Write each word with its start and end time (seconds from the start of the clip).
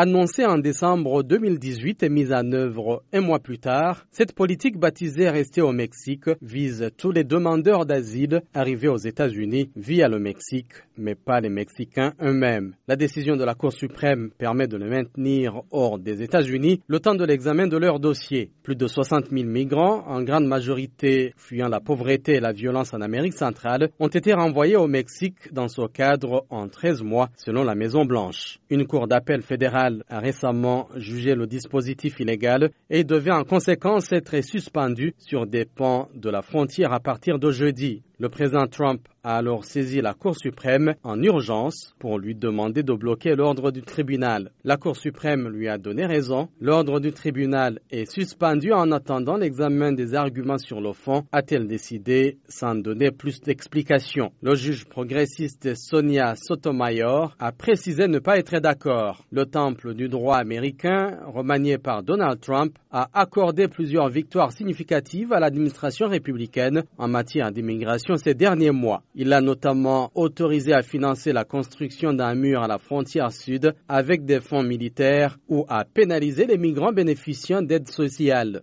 Annoncée 0.00 0.46
en 0.46 0.58
décembre 0.58 1.24
2018 1.24 2.04
et 2.04 2.08
mise 2.08 2.32
en 2.32 2.52
œuvre 2.52 3.02
un 3.12 3.20
mois 3.20 3.40
plus 3.40 3.58
tard, 3.58 4.06
cette 4.12 4.32
politique 4.32 4.78
baptisée 4.78 5.28
Rester 5.28 5.60
au 5.60 5.72
Mexique 5.72 6.30
vise 6.40 6.88
tous 6.96 7.10
les 7.10 7.24
demandeurs 7.24 7.84
d'asile 7.84 8.42
arrivés 8.54 8.86
aux 8.86 8.96
États-Unis 8.96 9.72
via 9.74 10.06
le 10.06 10.20
Mexique, 10.20 10.70
mais 10.96 11.16
pas 11.16 11.40
les 11.40 11.48
Mexicains 11.48 12.12
eux-mêmes. 12.22 12.76
La 12.86 12.94
décision 12.94 13.34
de 13.34 13.42
la 13.42 13.56
Cour 13.56 13.72
suprême 13.72 14.30
permet 14.38 14.68
de 14.68 14.76
les 14.76 14.88
maintenir 14.88 15.62
hors 15.72 15.98
des 15.98 16.22
États-Unis 16.22 16.80
le 16.86 17.00
temps 17.00 17.16
de 17.16 17.24
l'examen 17.24 17.66
de 17.66 17.76
leur 17.76 17.98
dossier. 17.98 18.52
Plus 18.62 18.76
de 18.76 18.86
60 18.86 19.30
000 19.32 19.48
migrants, 19.48 20.04
en 20.06 20.22
grande 20.22 20.46
majorité 20.46 21.32
fuyant 21.36 21.66
la 21.66 21.80
pauvreté 21.80 22.34
et 22.34 22.40
la 22.40 22.52
violence 22.52 22.94
en 22.94 23.00
Amérique 23.00 23.34
centrale, 23.34 23.90
ont 23.98 24.06
été 24.06 24.32
renvoyés 24.32 24.76
au 24.76 24.86
Mexique 24.86 25.52
dans 25.52 25.66
ce 25.66 25.88
cadre 25.88 26.46
en 26.50 26.68
13 26.68 27.02
mois, 27.02 27.30
selon 27.34 27.64
la 27.64 27.74
Maison-Blanche. 27.74 28.60
Une 28.70 28.86
cour 28.86 29.08
d'appel 29.08 29.42
fédérale 29.42 29.87
a 30.08 30.20
récemment 30.20 30.88
jugé 30.96 31.34
le 31.34 31.46
dispositif 31.46 32.20
illégal 32.20 32.70
et 32.90 33.04
devait 33.04 33.30
en 33.32 33.44
conséquence 33.44 34.12
être 34.12 34.40
suspendu 34.42 35.14
sur 35.18 35.46
des 35.46 35.64
pans 35.64 36.08
de 36.14 36.30
la 36.30 36.42
frontière 36.42 36.92
à 36.92 37.00
partir 37.00 37.38
de 37.38 37.50
jeudi. 37.50 38.02
Le 38.20 38.28
président 38.28 38.66
Trump 38.66 39.06
a 39.22 39.36
alors 39.36 39.64
saisi 39.64 40.00
la 40.00 40.12
Cour 40.12 40.34
suprême 40.36 40.94
en 41.04 41.22
urgence 41.22 41.94
pour 42.00 42.18
lui 42.18 42.34
demander 42.34 42.82
de 42.82 42.92
bloquer 42.92 43.36
l'ordre 43.36 43.70
du 43.70 43.82
tribunal. 43.82 44.50
La 44.64 44.76
Cour 44.76 44.96
suprême 44.96 45.48
lui 45.48 45.68
a 45.68 45.78
donné 45.78 46.04
raison. 46.04 46.48
L'ordre 46.60 46.98
du 46.98 47.12
tribunal 47.12 47.78
est 47.92 48.10
suspendu 48.10 48.72
en 48.72 48.90
attendant 48.90 49.36
l'examen 49.36 49.92
des 49.92 50.16
arguments 50.16 50.58
sur 50.58 50.80
le 50.80 50.92
fond, 50.94 51.26
a-t-elle 51.30 51.68
décidé 51.68 52.38
sans 52.48 52.74
donner 52.74 53.12
plus 53.12 53.40
d'explications. 53.40 54.32
Le 54.42 54.56
juge 54.56 54.86
progressiste 54.86 55.76
Sonia 55.76 56.34
Sotomayor 56.34 57.36
a 57.38 57.52
précisé 57.52 58.08
ne 58.08 58.18
pas 58.18 58.38
être 58.38 58.58
d'accord. 58.58 59.24
Le 59.30 59.46
temple 59.46 59.94
du 59.94 60.08
droit 60.08 60.38
américain, 60.38 61.20
remanié 61.32 61.78
par 61.78 62.02
Donald 62.02 62.40
Trump, 62.40 62.76
a 62.90 63.08
accordé 63.12 63.68
plusieurs 63.68 64.08
victoires 64.08 64.50
significatives 64.50 65.32
à 65.32 65.38
l'administration 65.38 66.08
républicaine 66.08 66.82
en 66.96 67.06
matière 67.06 67.52
d'immigration 67.52 68.07
ces 68.16 68.34
derniers 68.34 68.70
mois. 68.70 69.02
Il 69.14 69.32
a 69.32 69.40
notamment 69.40 70.10
autorisé 70.14 70.72
à 70.72 70.82
financer 70.82 71.32
la 71.32 71.44
construction 71.44 72.12
d'un 72.12 72.34
mur 72.34 72.62
à 72.62 72.66
la 72.68 72.78
frontière 72.78 73.32
sud 73.32 73.74
avec 73.88 74.24
des 74.24 74.40
fonds 74.40 74.62
militaires 74.62 75.38
ou 75.48 75.64
à 75.68 75.84
pénaliser 75.84 76.46
les 76.46 76.58
migrants 76.58 76.92
bénéficiant 76.92 77.62
d'aide 77.62 77.88
sociale. 77.88 78.56